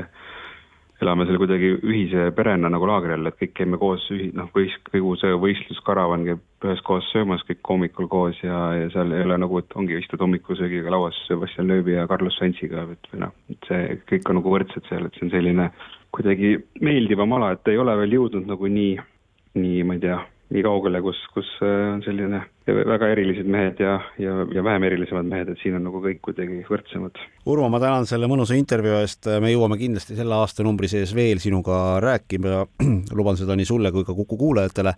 elame 1.02 1.26
seal 1.26 1.38
kuidagi 1.38 1.70
ühise 1.86 2.28
perena 2.34 2.70
nagu 2.72 2.86
laagri 2.88 3.14
all, 3.14 3.28
et 3.30 3.36
kõik 3.38 3.52
käime 3.60 3.78
koos 3.80 4.04
ühi-, 4.14 4.30
noh, 4.36 4.48
võis-, 4.54 4.76
kogu 4.88 5.14
see 5.20 5.36
võistluskaravan 5.44 6.24
käib 6.26 6.66
üheskoos 6.66 7.10
söömas 7.12 7.44
kõik 7.46 7.70
hommikul 7.70 8.08
koos 8.10 8.40
ja, 8.42 8.58
ja 8.74 8.88
seal 8.94 9.14
ei 9.14 9.26
ole 9.26 9.36
nagu, 9.38 9.60
et 9.62 9.76
ongi, 9.78 9.98
istud 10.02 10.22
hommikusöögiga 10.24 10.90
lauas 10.94 11.18
Sebastian 11.28 11.70
Loebi 11.70 11.94
ja 11.94 12.08
Carlos 12.10 12.38
Sainziga, 12.40 12.88
et 12.92 13.12
või 13.12 13.22
noh, 13.26 13.36
et 13.52 13.70
see 13.70 14.00
kõik 14.10 14.32
on 14.32 14.40
nagu 14.40 14.56
võrdsed 14.56 14.90
seal, 14.90 15.06
et 15.06 15.18
see 15.18 15.28
on 15.28 15.34
selline, 15.36 15.68
kuidagi 16.14 16.56
meeldivam 16.82 17.38
ala, 17.38 17.52
et 17.54 17.70
ei 17.70 17.78
ole 17.78 17.94
veel 18.02 18.18
jõudnud 18.18 18.50
nagu 18.50 18.72
nii, 18.74 18.98
nii, 19.58 19.86
ma 19.86 19.98
ei 19.98 20.02
tea, 20.02 20.18
nii 20.54 20.62
kaugele, 20.64 21.00
kus, 21.04 21.18
kus 21.34 21.48
äh, 21.60 21.94
on 21.94 22.02
selline 22.04 22.40
väga 22.66 23.08
erilised 23.12 23.48
mehed 23.48 23.80
ja, 23.82 23.98
ja, 24.20 24.34
ja 24.54 24.64
vähem 24.64 24.86
erilisemad 24.88 25.28
mehed, 25.28 25.50
et 25.52 25.60
siin 25.62 25.76
on 25.76 25.84
nagu 25.88 26.00
kõik 26.04 26.20
kuidagi 26.24 26.62
võrdsemad. 26.68 27.20
Urmo, 27.48 27.68
ma 27.72 27.80
tänan 27.82 28.08
selle 28.08 28.28
mõnusa 28.30 28.56
intervjuu 28.56 29.00
eest, 29.00 29.28
me 29.42 29.52
jõuame 29.52 29.78
kindlasti 29.80 30.16
selle 30.18 30.36
aastanumbri 30.36 30.88
sees 30.90 31.12
veel 31.16 31.42
sinuga 31.42 31.98
rääkima, 32.04 32.62
luban 33.18 33.40
seda 33.40 33.56
nii 33.58 33.68
sulle 33.68 33.92
kui 33.92 34.06
ka 34.08 34.16
Kuku 34.18 34.40
kuulajatele 34.40 34.94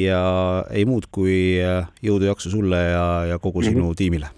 ja 0.00 0.20
ei 0.70 0.84
muud 0.88 1.08
kui 1.12 1.38
jõudu, 1.58 2.28
jaksu 2.28 2.52
sulle 2.52 2.84
ja, 2.90 3.06
ja 3.34 3.40
kogu 3.40 3.64
sinu 3.64 3.80
mm 3.80 3.88
-hmm. 3.88 3.98
tiimile 3.98 4.36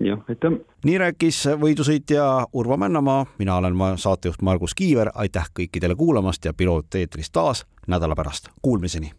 jah, 0.00 0.18
aitäh. 0.28 0.52
nii 0.84 0.98
rääkis 0.98 1.44
võidusõitja 1.60 2.46
Urvo 2.52 2.76
Männamaa, 2.76 3.26
mina 3.38 3.56
olen 3.56 3.74
saatejuht 3.96 4.42
Margus 4.42 4.74
Kiiver, 4.74 5.10
aitäh 5.14 5.50
kõikidele 5.60 5.96
kuulamast 5.96 6.44
ja 6.44 6.54
Piloot 6.54 6.94
eetris 6.94 7.30
taas 7.30 7.66
nädala 7.86 8.14
pärast, 8.14 8.48
kuulmiseni. 8.62 9.12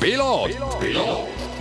Piloot, 0.00 0.50
piloot.. 0.80 1.55